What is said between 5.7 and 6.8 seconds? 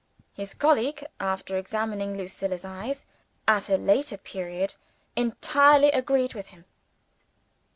agreed with him.